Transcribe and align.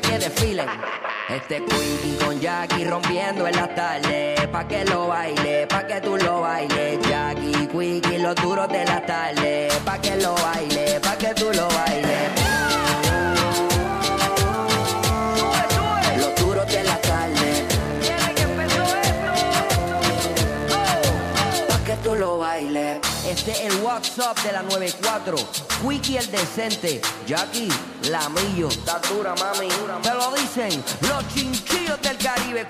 que 0.00 0.18
desfilen. 0.18 0.66
Este 1.28 1.62
Quickie 1.64 2.16
con 2.24 2.40
Jackie 2.40 2.84
rompiendo 2.84 3.46
en 3.46 3.56
las 3.56 3.74
tardes. 3.74 4.46
Pa' 4.48 4.66
que 4.66 4.84
lo 4.84 5.08
baile, 5.08 5.66
pa' 5.66 5.86
que 5.86 6.00
tú 6.00 6.16
lo 6.16 6.40
bailes. 6.40 7.00
Jackie, 7.08 7.68
Quickie, 7.68 8.18
los 8.18 8.34
duros 8.36 8.68
de 8.68 8.84
las 8.84 9.06
tardes. 9.06 9.74
Pa' 9.84 9.98
que 9.98 10.16
lo 10.16 10.34
baile, 10.34 11.00
pa' 11.00 11.16
que 11.16 11.34
tú 11.34 11.50
lo 11.52 11.68
bailes. 11.68 12.53
WhatsApp 24.04 24.38
de 24.44 24.52
la 24.52 24.62
94. 24.62 25.36
Quickie 25.80 26.18
el 26.18 26.30
decente. 26.30 27.00
Jackie, 27.26 27.68
la 28.10 28.28
millo. 28.28 28.68
Está 28.68 28.98
dura, 29.08 29.34
mami. 29.36 29.68
Te 30.02 30.14
lo 30.14 30.30
dicen 30.32 30.84
los 31.08 31.26
chinchillos 31.34 32.00
del 32.02 32.18
Caribe. 32.18 32.66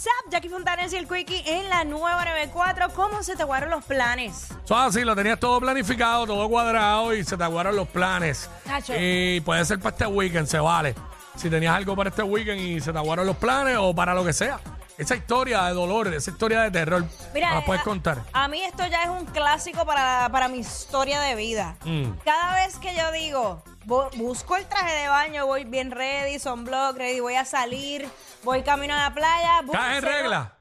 What's 0.00 0.08
up, 0.08 0.12
what's 0.12 0.26
up? 0.26 0.32
Jackie 0.32 0.48
Fontanes 0.48 0.92
y 0.94 0.96
el 0.96 1.06
Quickie 1.06 1.42
en 1.44 1.68
la 1.68 1.84
nueva 1.84 2.24
94. 2.24 2.88
¿Cómo 2.94 3.22
se 3.22 3.36
te 3.36 3.44
guardaron 3.44 3.74
los 3.74 3.84
planes? 3.84 4.48
Es 4.64 4.70
así, 4.70 5.04
lo 5.04 5.14
tenías 5.14 5.38
todo 5.38 5.60
planificado, 5.60 6.26
todo 6.26 6.48
cuadrado 6.48 7.14
y 7.14 7.22
se 7.22 7.36
te 7.36 7.44
aguaron 7.44 7.76
los 7.76 7.86
planes. 7.86 8.48
Nacho. 8.64 8.94
Y 8.98 9.42
puede 9.42 9.62
ser 9.66 9.78
para 9.78 9.90
este 9.90 10.06
weekend, 10.06 10.46
se 10.46 10.58
vale. 10.58 10.94
Si 11.36 11.50
tenías 11.50 11.74
algo 11.74 11.94
para 11.96 12.08
este 12.08 12.22
weekend 12.22 12.60
y 12.60 12.80
se 12.80 12.92
te 12.92 12.98
aguaron 12.98 13.26
los 13.26 13.36
planes 13.36 13.76
o 13.78 13.94
para 13.94 14.14
lo 14.14 14.24
que 14.24 14.32
sea. 14.32 14.58
Esa 14.96 15.16
historia 15.16 15.64
de 15.64 15.74
dolor, 15.74 16.08
esa 16.14 16.30
historia 16.30 16.62
de 16.62 16.70
terror, 16.70 17.04
¿me 17.34 17.40
la 17.40 17.62
puedes 17.66 17.82
contar? 17.82 18.22
A, 18.32 18.48
mí 18.48 18.62
esto 18.62 18.86
ya 18.86 19.02
es 19.02 19.10
un 19.10 19.26
clásico 19.26 19.84
para, 19.84 20.30
para 20.32 20.48
mi 20.48 20.58
historia 20.58 21.20
de 21.20 21.34
vida. 21.34 21.76
Mm. 21.84 22.12
Cada 22.24 22.54
vez 22.54 22.78
que 22.78 22.96
yo 22.96 23.12
digo, 23.12 23.62
busco 23.86 24.56
el 24.56 24.66
traje 24.66 24.94
de 25.02 25.08
baño, 25.08 25.46
voy 25.46 25.64
bien 25.64 25.90
ready, 25.90 26.38
sunblock 26.38 26.96
ready, 26.96 27.20
voy 27.20 27.34
a 27.36 27.44
salir, 27.44 28.08
voy 28.42 28.62
camino 28.62 28.94
a 28.94 28.98
la 29.08 29.14
playa. 29.14 29.60
boom, 29.62 29.74
¿Estás 29.76 29.96
en 29.96 30.02
regla? 30.02 30.52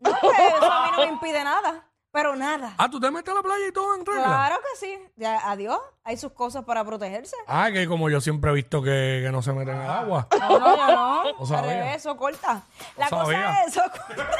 No, 0.00 0.10
pues, 0.20 0.38
eso 0.38 0.72
a 0.72 0.84
mí 0.86 0.90
no 0.96 0.98
me 0.98 1.08
impide 1.08 1.42
nada, 1.44 1.84
pero 2.12 2.36
nada. 2.36 2.74
Ah, 2.78 2.88
¿tú 2.88 3.00
te 3.00 3.10
metes 3.10 3.32
a 3.32 3.36
la 3.36 3.42
playa 3.42 3.66
y 3.68 3.72
todo 3.72 3.94
en 3.96 4.06
regla? 4.06 4.24
Claro 4.24 4.56
que 4.60 4.78
sí. 4.86 4.98
Ya, 5.16 5.50
adiós. 5.50 5.80
Hay 6.04 6.16
sus 6.16 6.32
cosas 6.32 6.64
para 6.64 6.84
protegerse. 6.84 7.36
Ah, 7.46 7.70
que 7.72 7.86
como 7.88 8.08
yo 8.08 8.20
siempre 8.20 8.50
he 8.50 8.54
visto 8.54 8.80
que, 8.82 9.20
que 9.24 9.30
no 9.32 9.42
se 9.42 9.52
meten 9.52 9.76
al 9.76 9.90
agua. 9.90 10.28
No, 10.38 10.58
no, 10.58 10.76
yo 10.76 10.86
no. 10.86 11.24
No 11.40 11.46
sabía. 11.46 11.70
Al 11.70 11.78
revés, 11.78 11.96
eso 11.96 12.16
corta. 12.16 12.62
La 12.96 13.04
No 13.06 13.10
cosa 13.10 13.24
sabía. 13.24 13.62
es 13.62 13.68
eso 13.76 13.82
corta. 13.90 14.28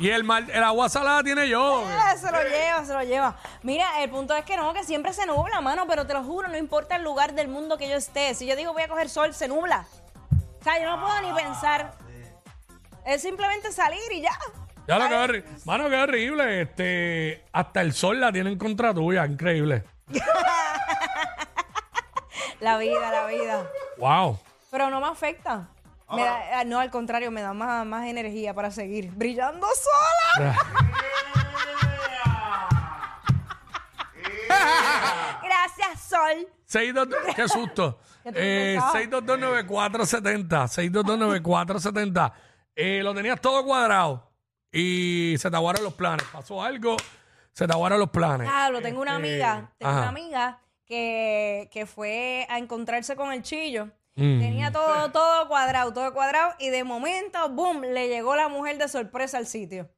Y 0.00 0.10
el, 0.10 0.22
mar- 0.22 0.44
el 0.48 0.62
agua 0.62 0.88
salada 0.88 1.24
tiene 1.24 1.48
yo. 1.48 1.82
Se 2.20 2.30
lo 2.30 2.40
lleva, 2.44 2.84
se 2.84 2.92
lo 2.94 3.02
lleva. 3.02 3.34
Mira, 3.62 4.02
el 4.02 4.10
punto 4.10 4.34
es 4.34 4.44
que 4.44 4.56
no, 4.56 4.72
que 4.72 4.84
siempre 4.84 5.12
se 5.12 5.26
nubla, 5.26 5.60
mano, 5.60 5.86
pero 5.86 6.06
te 6.06 6.14
lo 6.14 6.22
juro, 6.22 6.48
no 6.48 6.56
importa 6.56 6.96
el 6.96 7.02
lugar 7.02 7.34
del 7.34 7.48
mundo 7.48 7.76
que 7.76 7.88
yo 7.88 7.96
esté. 7.96 8.34
Si 8.34 8.46
yo 8.46 8.54
digo 8.56 8.72
voy 8.72 8.82
a 8.82 8.88
coger 8.88 9.08
sol, 9.08 9.34
se 9.34 9.48
nubla. 9.48 9.86
O 10.60 10.64
sea, 10.64 10.80
yo 10.80 10.88
no 10.88 11.00
puedo 11.00 11.20
ni 11.22 11.32
pensar. 11.32 11.92
Es 13.04 13.22
simplemente 13.22 13.72
salir 13.72 14.00
y 14.12 14.20
ya. 14.20 14.30
Ya 14.86 14.98
lo 14.98 15.08
que 15.32 15.44
Mano, 15.64 15.88
qué 15.90 15.96
horrible. 15.96 16.62
Este, 16.62 17.44
hasta 17.52 17.80
el 17.80 17.92
sol 17.92 18.20
la 18.20 18.32
tienen 18.32 18.56
contra 18.58 18.94
tuya, 18.94 19.26
increíble. 19.26 19.84
La 22.60 22.76
vida, 22.76 23.10
la 23.12 23.26
vida. 23.26 23.70
Wow. 23.98 24.38
Pero 24.70 24.90
no 24.90 25.00
me 25.00 25.06
afecta. 25.06 25.68
Me 26.10 26.24
da- 26.24 26.58
ah, 26.60 26.64
no, 26.64 26.80
al 26.80 26.90
contrario, 26.90 27.30
me 27.30 27.40
da 27.42 27.52
más, 27.52 27.86
más 27.86 28.06
energía 28.06 28.52
para 28.54 28.70
seguir 28.70 29.10
brillando 29.12 29.66
sola. 30.36 30.56
622, 36.68 37.34
qué 37.34 37.48
susto. 37.48 37.98
¿Qué 38.22 38.32
tú 38.32 38.38
Eh, 38.40 38.78
pensabas? 38.78 38.94
6229470, 39.04 40.68
6229470. 40.68 42.32
Eh, 42.76 43.00
lo 43.02 43.14
tenías 43.14 43.40
todo 43.40 43.64
cuadrado 43.64 44.30
y 44.70 45.34
se 45.38 45.50
te 45.50 45.56
aguaron 45.56 45.82
los 45.82 45.94
planes. 45.94 46.24
Pasó 46.32 46.62
algo, 46.62 46.96
se 47.52 47.66
te 47.66 47.72
aguaron 47.72 47.98
los 47.98 48.10
planes. 48.10 48.48
Pablo, 48.48 48.80
tengo 48.82 49.00
una 49.00 49.16
amiga, 49.16 49.72
tengo 49.78 49.90
ajá. 49.90 50.00
una 50.00 50.08
amiga 50.10 50.60
que, 50.84 51.68
que 51.72 51.86
fue 51.86 52.46
a 52.50 52.58
encontrarse 52.58 53.16
con 53.16 53.32
el 53.32 53.42
chillo. 53.42 53.86
Mm. 54.14 54.38
Tenía 54.40 54.70
todo, 54.72 55.10
todo 55.12 55.48
cuadrado, 55.48 55.92
todo 55.92 56.12
cuadrado, 56.12 56.54
y 56.58 56.68
de 56.70 56.84
momento, 56.84 57.48
boom, 57.50 57.82
le 57.82 58.08
llegó 58.08 58.36
la 58.36 58.48
mujer 58.48 58.78
de 58.78 58.88
sorpresa 58.88 59.38
al 59.38 59.46
sitio. 59.46 59.90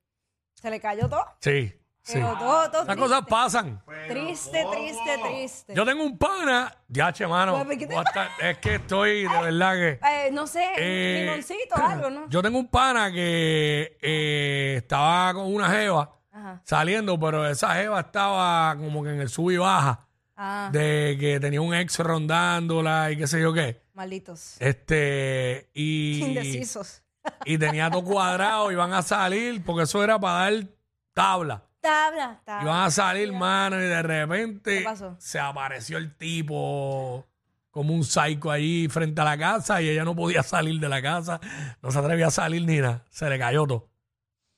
Se 0.54 0.70
le 0.70 0.78
cayó 0.80 1.08
todo. 1.08 1.24
Sí, 1.40 1.72
sí. 2.02 2.14
Pero 2.14 2.36
todo, 2.38 2.70
todo 2.70 2.84
Las 2.84 2.86
triste. 2.86 2.96
cosas 2.96 3.22
pasan. 3.28 3.82
Triste, 4.08 4.66
triste, 4.72 5.18
triste. 5.28 5.74
Yo 5.74 5.84
tengo 5.84 6.02
un 6.04 6.16
pana, 6.18 6.74
ya, 6.88 7.12
che, 7.12 7.26
mano. 7.26 7.66
¿qué 7.68 7.76
te 7.86 7.94
voy 7.94 7.96
a 7.96 8.02
estar- 8.08 8.30
es 8.40 8.58
que 8.58 8.74
estoy, 8.76 9.22
de 9.22 9.28
verdad 9.42 9.74
que. 9.74 10.00
Eh, 10.08 10.30
no 10.32 10.46
sé, 10.46 10.64
Eh, 10.76 11.24
limoncito, 11.26 11.76
algo, 11.76 12.10
¿no? 12.10 12.28
Yo 12.28 12.42
tengo 12.42 12.58
un 12.58 12.68
pana 12.68 13.10
que 13.12 13.96
eh, 14.00 14.74
estaba 14.78 15.34
con 15.34 15.52
una 15.54 15.68
jeva 15.70 16.16
Ajá. 16.32 16.60
saliendo, 16.64 17.18
pero 17.18 17.46
esa 17.48 17.74
jeva 17.74 18.00
estaba 18.00 18.76
como 18.76 19.02
que 19.02 19.10
en 19.10 19.20
el 19.20 19.28
sub 19.28 19.50
y 19.50 19.56
baja. 19.56 20.06
Ah, 20.42 20.70
de 20.72 21.18
que 21.20 21.38
tenía 21.38 21.60
un 21.60 21.74
ex 21.74 21.98
rondándola 21.98 23.10
y 23.10 23.18
qué 23.18 23.26
sé 23.26 23.42
yo 23.42 23.52
qué. 23.52 23.82
malditos. 23.92 24.56
Este, 24.58 25.68
y, 25.74 26.24
Indecisos. 26.24 27.02
y 27.44 27.58
tenía 27.58 27.90
todo 27.90 28.02
cuadrado, 28.04 28.72
iban 28.72 28.94
a 28.94 29.02
salir, 29.02 29.62
porque 29.62 29.82
eso 29.82 30.02
era 30.02 30.18
para 30.18 30.50
dar 30.50 30.64
tabla. 31.12 31.64
Tabla, 31.80 32.40
tabla. 32.44 32.62
Iban 32.62 32.82
a 32.84 32.90
salir, 32.90 33.32
mano, 33.32 33.76
y 33.76 33.84
de 33.84 34.02
repente 34.02 34.78
¿Qué 34.80 34.84
pasó? 34.84 35.16
se 35.18 35.38
apareció 35.40 35.96
el 35.98 36.14
tipo 36.16 37.26
como 37.70 37.94
un 37.94 38.04
psycho 38.04 38.50
ahí 38.50 38.88
frente 38.88 39.20
a 39.20 39.24
la 39.24 39.38
casa 39.38 39.80
y 39.80 39.88
ella 39.88 40.04
no 40.04 40.14
podía 40.14 40.42
salir 40.42 40.78
de 40.80 40.88
la 40.88 41.00
casa, 41.00 41.40
no 41.80 41.90
se 41.90 41.98
atrevía 41.98 42.26
a 42.26 42.30
salir 42.30 42.64
ni 42.66 42.78
nada, 42.78 43.04
se 43.10 43.30
le 43.30 43.38
cayó 43.38 43.66
todo 43.66 43.88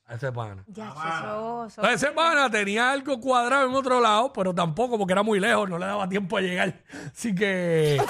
a 0.05 0.15
ese 0.15 0.31
pana. 0.31 0.65
Ya, 0.67 0.89
eso, 0.89 1.65
eso- 1.67 1.81
Entonces 1.81 2.03
ese 2.03 2.11
pana 2.11 2.49
tenía 2.49 2.91
algo 2.91 3.19
cuadrado 3.21 3.69
en 3.69 3.75
otro 3.75 4.01
lado, 4.01 4.33
pero 4.33 4.53
tampoco 4.53 4.97
porque 4.97 5.13
era 5.13 5.23
muy 5.23 5.39
lejos, 5.39 5.69
no 5.69 5.77
le 5.77 5.85
daba 5.85 6.09
tiempo 6.09 6.37
a 6.37 6.41
llegar. 6.41 6.83
Así 7.13 7.33
que, 7.33 8.01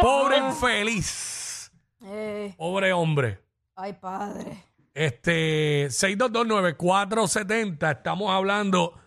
pobre 0.00 0.38
infeliz, 0.48 1.70
Eh, 2.02 2.54
pobre 2.56 2.92
hombre. 2.92 3.40
ay, 3.76 3.92
padre. 3.94 4.56
Este, 4.94 5.88
6229470, 5.88 7.90
estamos 7.90 8.30
hablando, 8.30 8.98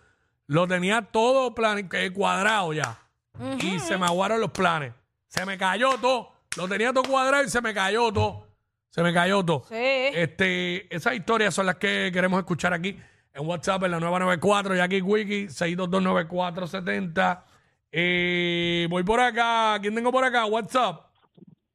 lo 0.46 0.68
tenía 0.68 1.02
todo 1.02 1.54
plan, 1.54 1.88
cuadrado 2.14 2.72
ya. 2.74 2.98
Y 3.60 3.78
se 3.78 3.96
me 3.96 4.06
aguaron 4.06 4.40
los 4.40 4.50
planes. 4.50 4.92
Se 5.28 5.46
me 5.46 5.56
cayó 5.56 5.96
todo. 5.98 6.32
Lo 6.56 6.66
tenía 6.68 6.92
todo 6.92 7.04
cuadrado 7.04 7.44
y 7.44 7.48
se 7.48 7.62
me 7.62 7.72
cayó 7.72 8.12
todo. 8.12 8.48
Se 8.90 9.02
me 9.02 9.14
cayó 9.14 9.44
todo. 9.44 9.64
Sí. 9.68 9.76
Este, 9.76 10.94
esas 10.94 11.14
historias 11.14 11.54
son 11.54 11.66
las 11.66 11.76
que 11.76 12.10
queremos 12.12 12.38
escuchar 12.38 12.74
aquí 12.74 12.98
en 13.32 13.46
WhatsApp, 13.46 13.84
en 13.84 13.92
la 13.92 14.00
994, 14.00 14.74
Jackie 14.74 15.02
Wiki, 15.02 15.46
6229470. 15.46 17.44
Eh, 17.92 18.88
voy 18.90 19.04
por 19.04 19.20
acá. 19.20 19.78
¿Quién 19.80 19.94
tengo 19.94 20.10
por 20.10 20.24
acá? 20.24 20.46
WhatsApp. 20.46 21.06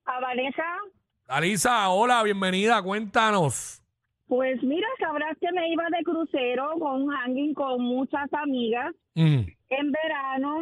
A 0.05 0.19
Vanessa, 0.19 0.63
Alisa, 1.27 1.87
hola, 1.89 2.21
bienvenida, 2.23 2.81
cuéntanos. 2.81 3.82
Pues 4.27 4.61
mira, 4.63 4.87
sabrás 4.99 5.37
que 5.39 5.51
me 5.51 5.69
iba 5.69 5.83
de 5.95 6.03
crucero 6.03 6.71
con 6.79 7.03
un 7.03 7.09
hanging 7.11 7.53
con 7.53 7.81
muchas 7.81 8.31
amigas 8.33 8.93
Mm. 9.15 9.41
en 9.69 9.91
verano 9.91 10.61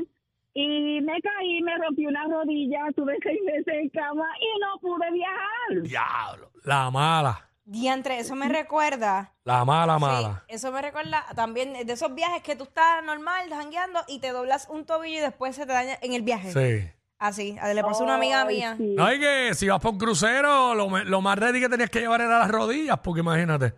y 0.53 0.99
me 1.01 1.21
caí, 1.21 1.61
me 1.61 1.77
rompí 1.77 2.05
una 2.05 2.25
rodilla, 2.27 2.79
tuve 2.95 3.17
seis 3.23 3.39
meses 3.45 3.67
en 3.73 3.89
cama 3.89 4.25
y 4.41 4.59
no 4.59 4.79
pude 4.81 5.09
viajar. 5.11 5.83
Diablo, 5.83 6.51
la 6.65 6.91
mala, 6.91 7.47
Diantre, 7.63 8.19
eso 8.19 8.35
me 8.35 8.49
recuerda. 8.49 9.33
la 9.45 9.63
mala, 9.63 9.95
Sí, 9.95 10.01
mala. 10.01 10.43
eso 10.49 10.71
me 10.73 10.81
recuerda 10.81 11.23
también 11.35 11.71
de 11.85 11.93
esos 11.93 12.13
viajes 12.13 12.43
que 12.43 12.57
tú 12.57 12.63
estás 12.65 13.01
normal, 13.05 13.47
jangueando 13.49 14.01
y 14.09 14.19
te 14.19 14.31
doblas 14.31 14.67
un 14.69 14.85
tobillo 14.85 15.19
y 15.19 15.21
después 15.21 15.55
se 15.55 15.65
te 15.65 15.71
daña 15.71 15.93
en 16.01 16.11
el 16.13 16.23
viaje. 16.23 16.51
Sí. 16.51 16.91
Así, 17.21 17.55
a- 17.61 17.71
le 17.73 17.83
pasó 17.83 18.01
a 18.01 18.05
una 18.05 18.15
amiga 18.15 18.41
Ay, 18.41 18.55
mía. 18.57 18.73
sí. 18.77 18.95
No 18.97 19.05
hay 19.05 19.19
que, 19.19 19.53
si 19.53 19.67
vas 19.69 19.79
por 19.79 19.91
un 19.93 19.99
crucero, 19.99 20.73
lo, 20.73 20.89
me- 20.89 21.05
lo 21.05 21.21
más 21.21 21.37
ready 21.37 21.59
que 21.59 21.69
tenías 21.69 21.89
que 21.91 21.99
llevar 21.99 22.19
era 22.21 22.39
las 22.39 22.49
rodillas, 22.49 22.97
porque 23.03 23.19
imagínate. 23.21 23.69
Sí, 23.69 23.75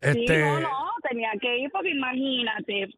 Este, 0.00 0.38
no, 0.38 0.60
no, 0.60 0.70
tenía 1.08 1.30
que 1.40 1.58
ir 1.58 1.70
porque 1.72 1.90
imagínate. 1.90 2.88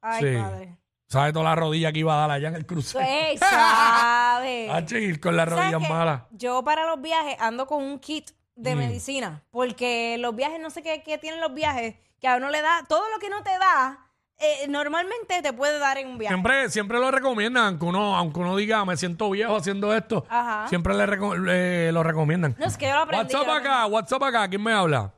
Ay, 0.00 0.22
Sí. 0.24 0.42
padre. 0.42 0.76
¿sabes 1.06 1.32
toda 1.32 1.44
la 1.46 1.54
rodilla 1.56 1.92
que 1.92 1.98
iba 1.98 2.14
a 2.14 2.20
dar 2.20 2.30
allá 2.30 2.48
en 2.48 2.54
el 2.54 2.64
crucero? 2.66 3.04
Ey, 3.06 3.36
sabe. 3.38 4.68
Ah, 4.70 4.84
chill, 4.86 5.20
con 5.20 5.36
las 5.36 5.48
¿Sabes 5.48 5.64
rodillas 5.64 5.86
qué? 5.88 5.92
malas. 5.92 6.22
Yo 6.30 6.64
para 6.64 6.86
los 6.86 7.00
viajes 7.02 7.36
ando 7.40 7.66
con 7.66 7.82
un 7.82 7.98
kit 7.98 8.30
de 8.56 8.74
Mm. 8.74 8.78
medicina, 8.78 9.42
porque 9.50 10.16
los 10.18 10.34
viajes, 10.34 10.60
no 10.60 10.70
sé 10.70 10.82
qué, 10.82 11.02
qué 11.04 11.18
tienen 11.18 11.40
los 11.40 11.52
viajes, 11.52 11.96
que 12.20 12.26
a 12.28 12.36
uno 12.36 12.48
le 12.50 12.62
da, 12.62 12.84
todo 12.88 13.02
lo 13.12 13.18
que 13.18 13.28
no 13.28 13.42
te 13.42 13.50
da 13.58 14.06
eh, 14.40 14.66
normalmente 14.68 15.42
te 15.42 15.52
puede 15.52 15.78
dar 15.78 15.98
en 15.98 16.08
un 16.08 16.18
viaje. 16.18 16.34
Siempre, 16.34 16.70
siempre 16.70 16.98
lo 16.98 17.10
recomiendan, 17.10 17.64
aunque 17.66 17.84
uno, 17.84 18.16
aunque 18.16 18.40
uno 18.40 18.56
diga, 18.56 18.84
me 18.84 18.96
siento 18.96 19.30
viejo 19.30 19.54
haciendo 19.56 19.94
esto, 19.94 20.24
Ajá. 20.28 20.66
siempre 20.68 20.94
le, 20.94 21.06
reco- 21.06 21.36
le- 21.36 21.92
lo 21.92 22.02
recomiendan. 22.02 22.56
No, 22.58 22.66
es 22.66 22.76
que 22.76 22.86
yo 22.86 22.92
lo 22.94 23.00
aprendí. 23.02 23.34
WhatsApp 23.34 23.46
yo 23.46 23.52
acá, 23.54 23.86
WhatsApp 23.86 24.22
acá, 24.22 24.48
¿quién 24.48 24.62
me 24.62 24.72
habla? 24.72 25.12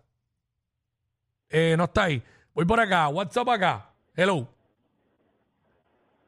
Eh, 1.48 1.74
no 1.78 1.84
está 1.84 2.04
ahí. 2.04 2.22
Voy 2.54 2.64
por 2.64 2.80
acá, 2.80 3.08
WhatsApp 3.08 3.48
acá. 3.48 3.90
Hello. 4.14 4.48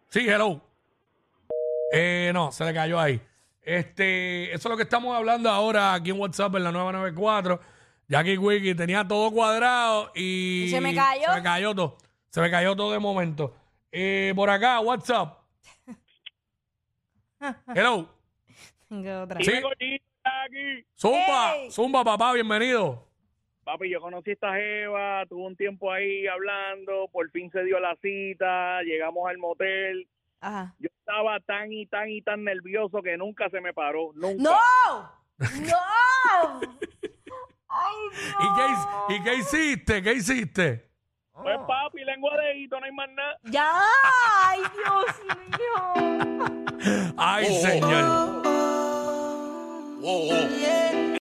Sí, 0.09 0.29
hello. 0.29 0.61
Eh, 1.93 2.31
no, 2.35 2.53
se 2.53 2.65
le 2.65 2.73
cayó 2.75 2.99
ahí. 3.01 3.21
Este, 3.63 4.53
eso 4.53 4.69
es 4.69 4.71
lo 4.71 4.77
que 4.77 4.83
estamos 4.83 5.17
hablando 5.17 5.51
ahora 5.51 5.95
aquí 5.95 6.11
en 6.11 6.21
WhatsApp 6.21 6.55
en 6.57 6.65
la 6.65 6.73
994. 6.73 7.61
Jackie 8.09 8.37
Wiki 8.37 8.75
tenía 8.75 9.07
todo 9.09 9.31
cuadrado 9.31 10.13
y, 10.15 10.65
Y 10.65 10.71
se 10.71 10.81
me 10.81 10.95
cayó. 10.95 11.29
Se 11.31 11.35
me 11.37 11.43
cayó 11.43 11.75
todo. 11.75 11.97
Se 12.35 12.41
me 12.41 12.51
cayó 12.51 12.75
todo 12.75 12.91
de 12.91 12.99
momento. 12.99 13.55
Eh, 13.93 14.33
por 14.35 14.51
acá, 14.51 14.81
WhatsApp. 14.81 15.39
Hello. 17.73 18.09
Tengo 18.89 19.21
otra. 19.23 19.41
Sí. 19.41 19.53
aquí. 19.55 20.85
Zumba, 20.99 21.53
Hey. 21.55 21.71
Zumba, 21.71 22.03
papá, 22.03 22.33
bienvenido. 22.33 23.07
Papi, 23.63 23.89
yo 23.89 24.01
conocí 24.01 24.31
a 24.31 24.33
esta 24.33 24.53
Jeva, 24.53 25.25
tuve 25.29 25.47
un 25.47 25.55
tiempo 25.55 25.93
ahí 25.93 26.27
hablando, 26.27 27.07
por 27.13 27.31
fin 27.31 27.53
se 27.53 27.63
dio 27.63 27.79
la 27.79 27.95
cita, 28.03 28.83
llegamos 28.83 29.31
al 29.31 29.39
motel. 29.39 30.09
Ajá. 30.41 30.75
Yo 30.81 30.89
estaba 30.99 31.39
tan 31.39 31.73
y 31.73 31.87
tan 31.87 32.09
y 32.11 32.21
tan 32.21 32.43
nervioso 32.43 33.01
que 33.01 33.17
nunca 33.17 33.49
se 33.49 33.61
me 33.61 33.73
paró, 33.73 34.11
nunca. 34.15 34.43
¡No! 34.43 34.59
¡No! 35.39 36.61
¡Ay, 37.69 37.95
¿Y 38.41 38.45
no! 38.45 38.57
qué, 38.57 38.67
hi- 38.67 39.15
¿Y 39.21 39.23
qué 39.23 39.35
hiciste? 39.37 40.03
¿Qué 40.03 40.13
hiciste? 40.15 40.94
Pues 41.35 41.59
ah. 41.61 41.67
papi, 41.67 42.05
lengua 42.05 42.37
de 42.37 42.59
hito, 42.59 42.79
no 42.79 42.87
hay 42.87 42.93
más 42.93 43.11
nada. 43.11 43.39
Ya, 43.45 43.73
ay, 44.45 44.61
Dios 44.77 45.05
mío. 45.51 47.13
ay, 47.17 47.47
oh. 47.51 47.61
señor. 47.61 48.05
Oh, 50.07 50.29
oh. 50.31 50.49
Yeah. 50.61 51.04